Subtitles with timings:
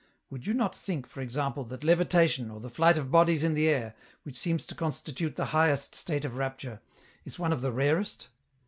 [0.31, 3.69] Would you not think, for example, that levitation, or the flight of bodies in the
[3.69, 3.93] air,
[4.23, 6.81] which seems to constitute the highest state of rapture,
[7.23, 8.29] is one of the rarest